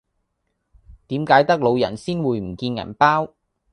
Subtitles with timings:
[1.09, 3.35] 點解得老人先會唔見銀包